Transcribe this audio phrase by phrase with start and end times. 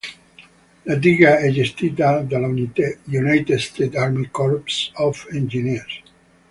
[0.85, 6.01] La diga è gestita dall'United States Army Corps of Engineers.